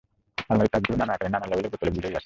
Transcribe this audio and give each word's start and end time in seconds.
আলমারির 0.49 0.73
তাকগুলি 0.73 0.95
নানা 1.01 1.13
আকারের 1.15 1.33
নানা 1.35 1.47
লেবেলের 1.49 1.71
বোতলে 1.71 1.89
বোঝাই 1.95 2.05
হইয়া 2.07 2.17
আছে। 2.17 2.19